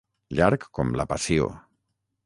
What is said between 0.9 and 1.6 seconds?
la Passió.